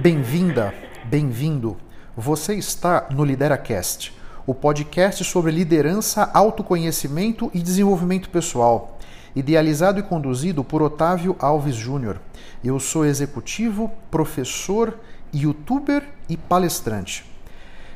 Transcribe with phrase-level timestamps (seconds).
[0.00, 0.72] Bem-vinda,
[1.06, 1.76] bem-vindo.
[2.16, 4.16] Você está no LideraCast,
[4.46, 8.96] o podcast sobre liderança, autoconhecimento e desenvolvimento pessoal,
[9.34, 12.20] idealizado e conduzido por Otávio Alves Júnior.
[12.62, 14.96] Eu sou executivo, professor,
[15.34, 17.24] youtuber e palestrante.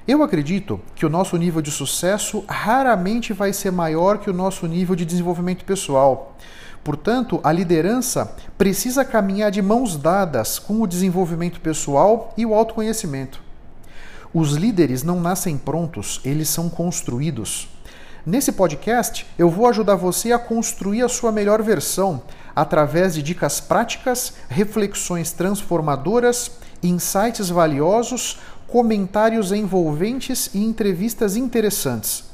[0.06, 4.66] Eu acredito que o nosso nível de sucesso raramente vai ser maior que o nosso
[4.66, 6.37] nível de desenvolvimento pessoal.
[6.84, 13.40] Portanto, a liderança precisa caminhar de mãos dadas com o desenvolvimento pessoal e o autoconhecimento.
[14.34, 17.68] Os líderes não nascem prontos, eles são construídos.
[18.24, 22.23] Nesse podcast, eu vou ajudar você a construir a sua melhor versão
[22.54, 32.24] através de dicas práticas, reflexões transformadoras, insights valiosos, comentários envolventes e entrevistas interessantes.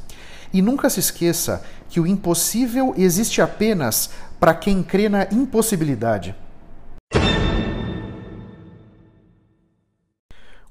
[0.53, 6.35] E nunca se esqueça que o impossível existe apenas para quem crê na impossibilidade.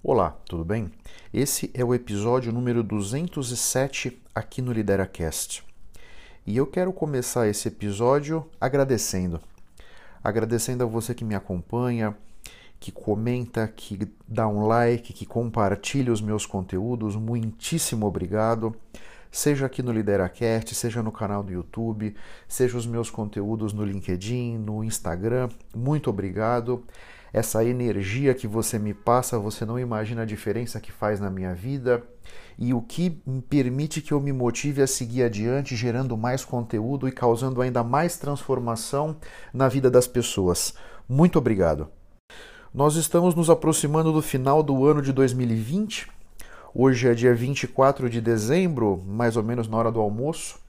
[0.01, 0.89] Olá, tudo bem?
[1.33, 5.65] Esse é o episódio número 207 aqui no LideraCast.
[6.45, 9.41] E eu quero começar esse episódio agradecendo.
[10.23, 12.15] Agradecendo a você que me acompanha,
[12.79, 17.17] que comenta, que dá um like, que compartilha os meus conteúdos.
[17.17, 18.73] Muitíssimo obrigado
[19.38, 22.16] seja aqui no LideraCast, seja no canal do YouTube,
[22.47, 25.47] seja os meus conteúdos no LinkedIn, no Instagram.
[25.75, 26.83] Muito obrigado.
[27.31, 31.53] Essa energia que você me passa, você não imagina a diferença que faz na minha
[31.53, 32.03] vida
[32.58, 37.11] e o que permite que eu me motive a seguir adiante, gerando mais conteúdo e
[37.11, 39.17] causando ainda mais transformação
[39.53, 40.73] na vida das pessoas.
[41.08, 41.89] Muito obrigado.
[42.73, 46.16] Nós estamos nos aproximando do final do ano de 2020
[46.75, 50.59] Hoje é dia 24 de dezembro, mais ou menos na hora do almoço,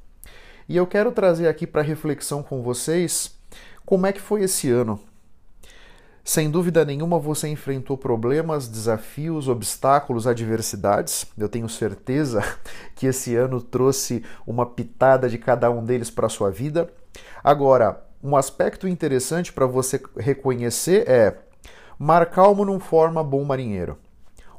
[0.68, 3.36] e eu quero trazer aqui para reflexão com vocês
[3.84, 5.00] como é que foi esse ano.
[6.22, 11.26] Sem dúvida nenhuma você enfrentou problemas, desafios, obstáculos, adversidades.
[11.38, 12.42] Eu tenho certeza
[12.94, 16.90] que esse ano trouxe uma pitada de cada um deles para a sua vida.
[17.42, 21.38] Agora, um aspecto interessante para você reconhecer é
[21.98, 23.96] mar calmo não forma bom marinheiro.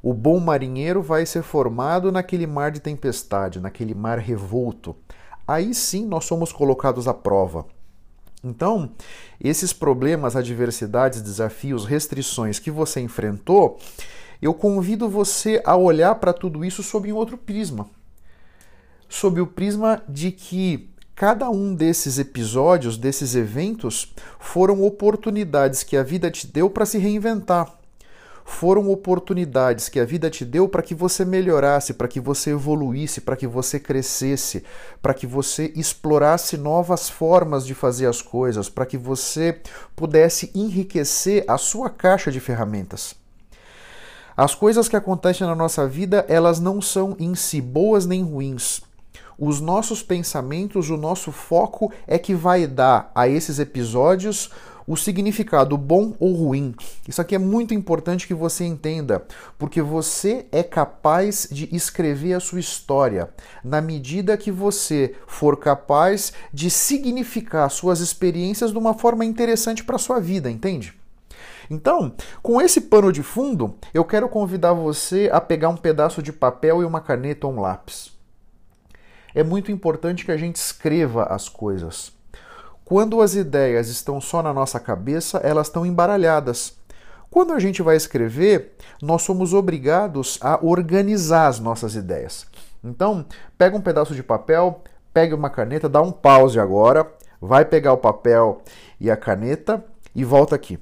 [0.02, 4.96] O bom marinheiro vai ser formado naquele mar de tempestade, naquele mar revolto.
[5.48, 7.66] Aí sim nós somos colocados à prova.
[8.42, 8.92] Então,
[9.42, 13.78] esses problemas, adversidades, desafios, restrições que você enfrentou,
[14.42, 17.90] eu convido você a olhar para tudo isso sob um outro prisma.
[19.10, 26.04] Sob o prisma de que cada um desses episódios, desses eventos, foram oportunidades que a
[26.04, 27.79] vida te deu para se reinventar
[28.50, 33.22] foram oportunidades que a vida te deu para que você melhorasse, para que você evoluísse,
[33.22, 34.64] para que você crescesse,
[35.02, 39.62] para que você explorasse novas formas de fazer as coisas, para que você
[39.96, 43.16] pudesse enriquecer a sua caixa de ferramentas.
[44.36, 48.82] As coisas que acontecem na nossa vida, elas não são em si boas nem ruins.
[49.38, 54.50] Os nossos pensamentos, o nosso foco é que vai dar a esses episódios
[54.90, 56.74] o significado bom ou ruim.
[57.08, 59.24] Isso aqui é muito importante que você entenda,
[59.56, 63.30] porque você é capaz de escrever a sua história
[63.64, 69.98] na medida que você for capaz de significar suas experiências de uma forma interessante para
[69.98, 70.96] a sua vida, entende?
[71.70, 72.12] Então,
[72.42, 76.82] com esse pano de fundo, eu quero convidar você a pegar um pedaço de papel
[76.82, 78.12] e uma caneta ou um lápis.
[79.36, 82.18] É muito importante que a gente escreva as coisas.
[82.90, 86.76] Quando as ideias estão só na nossa cabeça, elas estão embaralhadas.
[87.30, 92.48] Quando a gente vai escrever, nós somos obrigados a organizar as nossas ideias.
[92.84, 93.24] Então,
[93.60, 94.82] pega um pedaço de papel,
[95.14, 97.08] pegue uma caneta, dá um pause agora,
[97.40, 98.64] vai pegar o papel
[99.00, 99.86] e a caneta
[100.16, 100.80] e volta aqui.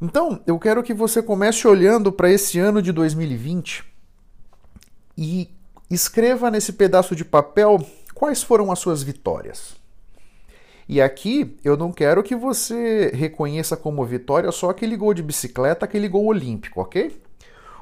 [0.00, 3.84] Então, eu quero que você comece olhando para esse ano de 2020
[5.18, 5.50] e
[5.90, 7.84] escreva nesse pedaço de papel
[8.14, 9.81] quais foram as suas vitórias.
[10.92, 15.86] E aqui eu não quero que você reconheça como vitória só aquele gol de bicicleta,
[15.86, 17.18] aquele gol olímpico, ok?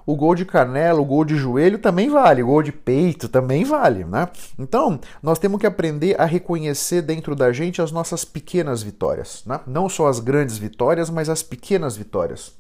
[0.06, 3.64] O gol de canela, o gol de joelho também vale, o gol de peito também
[3.64, 4.28] vale, né?
[4.56, 9.58] Então, nós temos que aprender a reconhecer dentro da gente as nossas pequenas vitórias, né?
[9.66, 12.52] Não só as grandes vitórias, mas as pequenas vitórias.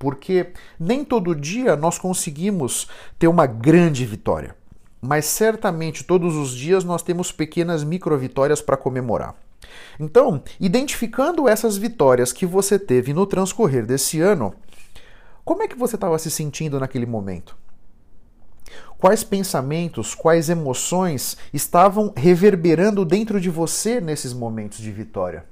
[0.00, 0.48] Porque
[0.80, 2.88] nem todo dia nós conseguimos
[3.20, 4.56] ter uma grande vitória,
[5.00, 9.36] mas certamente todos os dias nós temos pequenas micro vitórias para comemorar.
[9.98, 14.54] Então, identificando essas vitórias que você teve no transcorrer desse ano,
[15.44, 17.56] como é que você estava se sentindo naquele momento?
[18.98, 25.44] Quais pensamentos, quais emoções estavam reverberando dentro de você nesses momentos de vitória?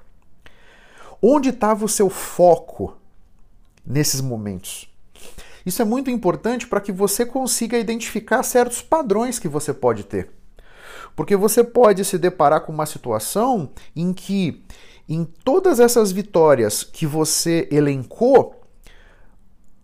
[1.21, 2.97] Onde estava o seu foco
[3.85, 4.89] nesses momentos?
[5.67, 10.31] Isso é muito importante para que você consiga identificar certos padrões que você pode ter.
[11.21, 14.65] Porque você pode se deparar com uma situação em que,
[15.07, 18.59] em todas essas vitórias que você elencou,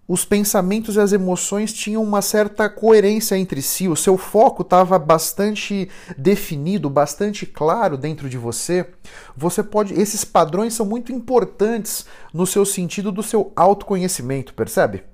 [0.08, 4.98] os pensamentos e as emoções tinham uma certa coerência entre si, o seu foco estava
[4.98, 8.88] bastante definido, bastante claro dentro de você.
[9.36, 15.04] Você pode, esses padrões são muito importantes no seu sentido do seu autoconhecimento, percebe?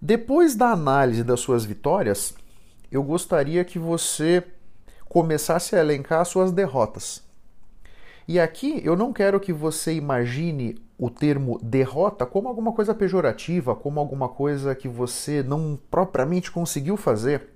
[0.00, 2.32] Depois da análise das suas vitórias,
[2.90, 4.42] eu gostaria que você
[5.12, 7.22] começasse a elencar as suas derrotas.
[8.26, 13.76] E aqui eu não quero que você imagine o termo derrota como alguma coisa pejorativa,
[13.76, 17.46] como alguma coisa que você não propriamente conseguiu fazer.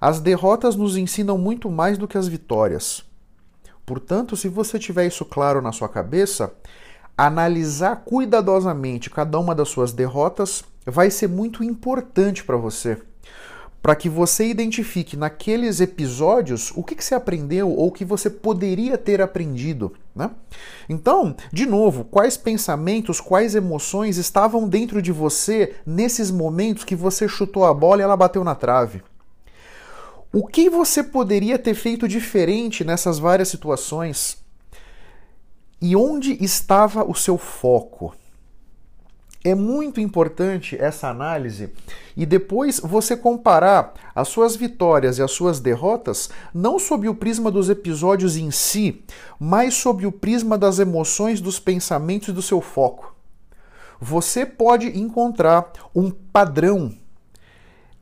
[0.00, 3.04] As derrotas nos ensinam muito mais do que as vitórias.
[3.86, 6.52] Portanto, se você tiver isso claro na sua cabeça,
[7.16, 13.00] analisar cuidadosamente cada uma das suas derrotas vai ser muito importante para você
[13.86, 18.28] para que você identifique naqueles episódios o que, que você aprendeu ou o que você
[18.28, 19.92] poderia ter aprendido.
[20.12, 20.28] Né?
[20.88, 27.28] Então, de novo, quais pensamentos, quais emoções estavam dentro de você nesses momentos que você
[27.28, 29.04] chutou a bola e ela bateu na trave?
[30.32, 34.36] O que você poderia ter feito diferente nessas várias situações?
[35.80, 38.12] E onde estava o seu foco?
[39.46, 41.70] É muito importante essa análise
[42.16, 47.48] e depois você comparar as suas vitórias e as suas derrotas não sob o prisma
[47.48, 49.04] dos episódios em si,
[49.38, 53.14] mas sob o prisma das emoções, dos pensamentos e do seu foco.
[54.00, 56.92] Você pode encontrar um padrão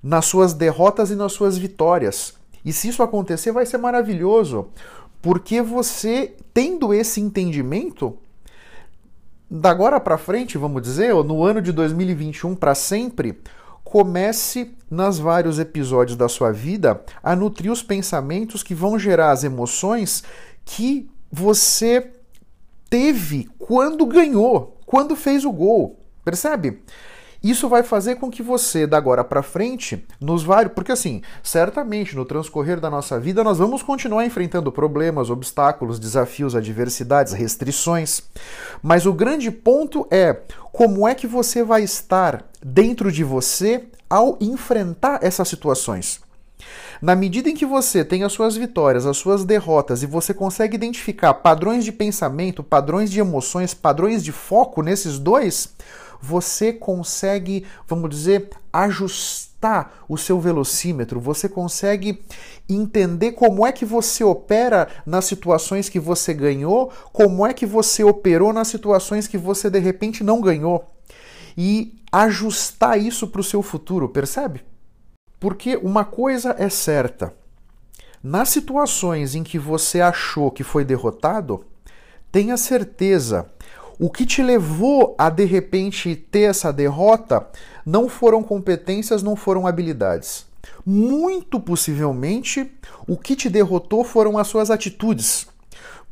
[0.03, 2.33] nas suas derrotas e nas suas vitórias.
[2.65, 4.69] E se isso acontecer, vai ser maravilhoso,
[5.21, 8.17] porque você, tendo esse entendimento,
[9.57, 13.39] da agora para frente, vamos dizer, ou no ano de 2021 para sempre,
[13.85, 19.45] comece nas vários episódios da sua vida a nutrir os pensamentos que vão gerar as
[19.45, 20.25] emoções
[20.65, 22.11] que você
[22.91, 26.01] teve quando ganhou, quando fez o gol.
[26.25, 26.83] Percebe?
[27.45, 30.73] Isso vai fazer com que você, da agora para frente, nos vários.
[30.73, 36.57] Porque, assim, certamente no transcorrer da nossa vida nós vamos continuar enfrentando problemas, obstáculos, desafios,
[36.57, 38.23] adversidades, restrições.
[38.83, 40.41] Mas o grande ponto é
[40.73, 46.23] como é que você vai estar dentro de você ao enfrentar essas situações.
[47.03, 50.77] Na medida em que você tem as suas vitórias, as suas derrotas e você consegue
[50.77, 55.75] identificar padrões de pensamento, padrões de emoções, padrões de foco nesses dois,
[56.21, 62.23] você consegue, vamos dizer, ajustar o seu velocímetro, você consegue
[62.69, 68.05] entender como é que você opera nas situações que você ganhou, como é que você
[68.05, 70.91] operou nas situações que você de repente não ganhou
[71.57, 74.63] e ajustar isso para o seu futuro, percebe?
[75.41, 77.35] Porque uma coisa é certa:
[78.23, 81.65] nas situações em que você achou que foi derrotado,
[82.33, 83.51] tenha certeza
[83.99, 87.47] o que te levou a de repente ter essa derrota
[87.85, 90.47] não foram competências, não foram habilidades.
[90.85, 92.71] Muito possivelmente,
[93.07, 95.47] o que te derrotou foram as suas atitudes.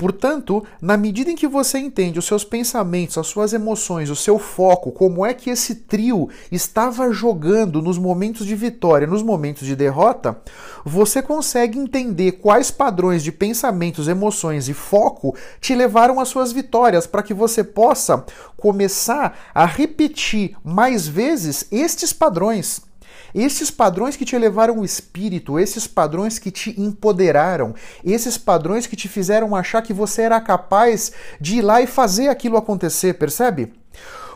[0.03, 4.37] Portanto, na medida em que você entende os seus pensamentos, as suas emoções, o seu
[4.37, 9.77] foco, como é que esse trio estava jogando nos momentos de vitória, nos momentos de
[9.77, 10.41] derrota,
[10.85, 17.07] você consegue entender quais padrões de pensamentos, emoções e foco te levaram às suas vitórias,
[17.07, 22.92] para que você possa começar a repetir mais vezes estes padrões.
[23.35, 27.75] Esses padrões que te elevaram o espírito, esses padrões que te empoderaram,
[28.05, 32.29] esses padrões que te fizeram achar que você era capaz de ir lá e fazer
[32.29, 33.73] aquilo acontecer, percebe?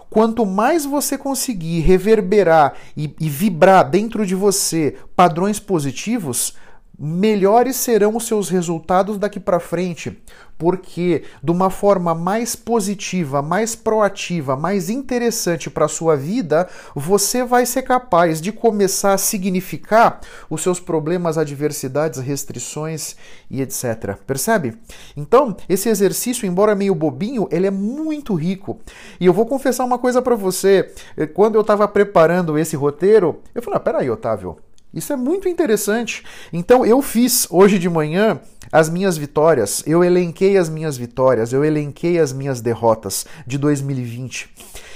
[0.09, 6.55] Quanto mais você conseguir reverberar e, e vibrar dentro de você padrões positivos,
[6.99, 10.19] melhores serão os seus resultados daqui para frente,
[10.59, 17.45] porque de uma forma mais positiva, mais proativa, mais interessante para a sua vida, você
[17.45, 23.17] vai ser capaz de começar a significar os seus problemas, adversidades, restrições
[23.51, 24.17] e etc.
[24.27, 24.79] Percebe?
[25.17, 28.79] Então, esse exercício, embora meio bobinho, ele é muito rico.
[29.21, 30.91] E eu vou confessar uma coisa para você.
[31.35, 34.57] Quando eu estava preparando esse roteiro, eu falei: ah, peraí, Otávio,
[34.97, 36.25] isso é muito interessante.
[36.53, 38.41] Então eu fiz hoje de manhã
[38.73, 44.49] as minhas vitórias, eu elenquei as minhas vitórias, eu elenquei as minhas derrotas de 2020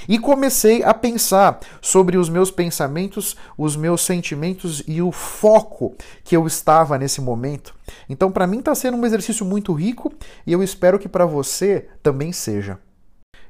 [0.09, 6.35] e comecei a pensar sobre os meus pensamentos, os meus sentimentos e o foco que
[6.35, 7.73] eu estava nesse momento.
[8.09, 10.11] Então, para mim, está sendo um exercício muito rico
[10.45, 12.79] e eu espero que para você também seja.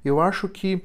[0.04, 0.84] Eu acho que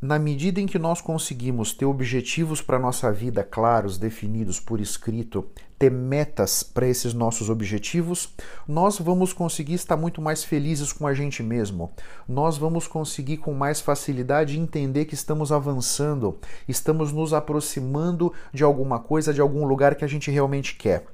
[0.00, 4.80] na medida em que nós conseguimos ter objetivos para a nossa vida claros, definidos por
[4.80, 5.46] escrito,
[5.78, 8.34] ter metas para esses nossos objetivos,
[8.66, 11.92] nós vamos conseguir estar muito mais felizes com a gente mesmo.
[12.26, 19.00] Nós vamos conseguir com mais facilidade entender que estamos avançando, estamos nos aproximando de alguma
[19.00, 21.04] coisa, de algum lugar que a gente realmente quer.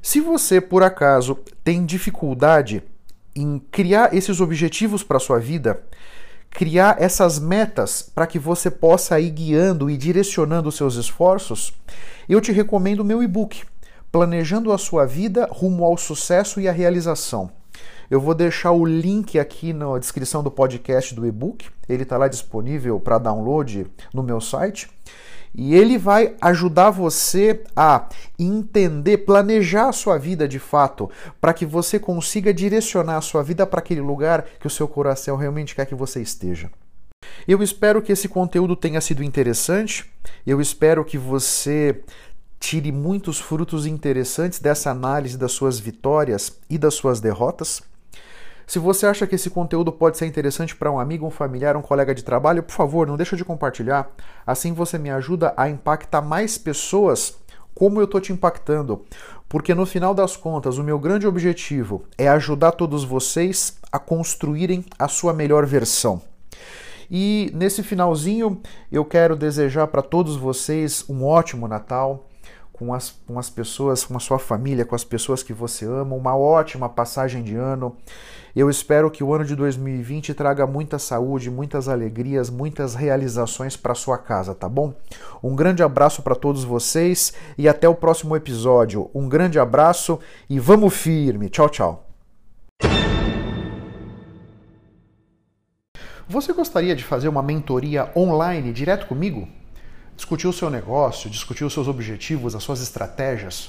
[0.00, 2.84] Se você, por acaso, tem dificuldade
[3.34, 5.82] em criar esses objetivos para a sua vida,
[6.56, 11.74] criar essas metas para que você possa ir guiando e direcionando os seus esforços,
[12.26, 13.62] eu te recomendo o meu e-book,
[14.10, 17.50] Planejando a Sua Vida Rumo ao Sucesso e à Realização.
[18.10, 22.26] Eu vou deixar o link aqui na descrição do podcast do e-book, ele está lá
[22.26, 24.88] disponível para download no meu site.
[25.54, 31.10] E ele vai ajudar você a entender, planejar a sua vida de fato,
[31.40, 35.36] para que você consiga direcionar a sua vida para aquele lugar que o seu coração
[35.36, 36.70] realmente quer que você esteja.
[37.46, 40.10] Eu espero que esse conteúdo tenha sido interessante.
[40.46, 42.02] Eu espero que você
[42.58, 47.82] tire muitos frutos interessantes dessa análise das suas vitórias e das suas derrotas.
[48.66, 51.82] Se você acha que esse conteúdo pode ser interessante para um amigo, um familiar, um
[51.82, 54.10] colega de trabalho, por favor, não deixa de compartilhar.
[54.44, 57.38] Assim você me ajuda a impactar mais pessoas
[57.72, 59.04] como eu estou te impactando.
[59.48, 64.84] Porque no final das contas, o meu grande objetivo é ajudar todos vocês a construírem
[64.98, 66.20] a sua melhor versão.
[67.08, 72.26] E nesse finalzinho, eu quero desejar para todos vocês um ótimo Natal,
[72.78, 76.14] com as, com as pessoas, com a sua família, com as pessoas que você ama,
[76.14, 77.96] uma ótima passagem de ano.
[78.54, 83.94] Eu espero que o ano de 2020 traga muita saúde, muitas alegrias, muitas realizações para
[83.94, 84.94] sua casa, tá bom?
[85.42, 89.10] Um grande abraço para todos vocês e até o próximo episódio.
[89.14, 90.18] Um grande abraço
[90.48, 91.48] e vamos firme.
[91.48, 92.06] Tchau, tchau.
[96.28, 99.48] Você gostaria de fazer uma mentoria online direto comigo?
[100.16, 103.68] Discutir o seu negócio, discutir os seus objetivos, as suas estratégias.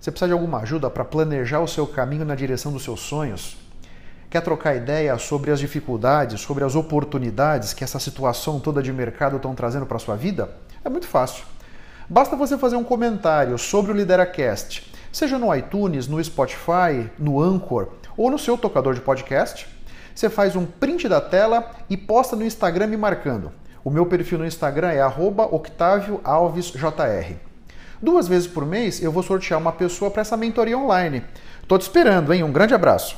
[0.00, 3.56] Você precisa de alguma ajuda para planejar o seu caminho na direção dos seus sonhos?
[4.30, 9.36] Quer trocar ideia sobre as dificuldades, sobre as oportunidades que essa situação toda de mercado
[9.36, 10.50] estão trazendo para a sua vida?
[10.84, 11.44] É muito fácil.
[12.08, 17.88] Basta você fazer um comentário sobre o Lideracast, seja no iTunes, no Spotify, no Anchor
[18.16, 19.66] ou no seu tocador de podcast.
[20.14, 23.52] Você faz um print da tela e posta no Instagram me marcando.
[23.86, 27.36] O meu perfil no Instagram é @octavioalvesjr.
[28.02, 31.22] Duas vezes por mês eu vou sortear uma pessoa para essa mentoria online.
[31.68, 32.42] Tô te esperando, hein?
[32.42, 33.16] Um grande abraço.